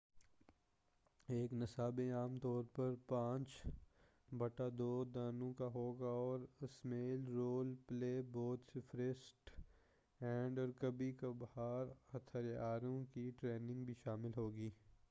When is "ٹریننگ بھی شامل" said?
13.39-14.31